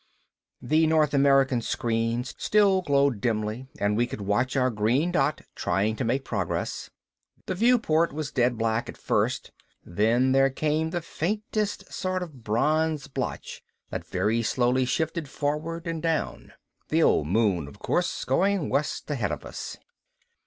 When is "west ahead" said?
18.71-19.31